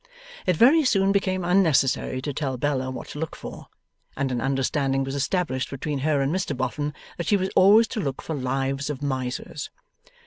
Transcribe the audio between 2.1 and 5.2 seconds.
to tell Bella what to look for, and an understanding was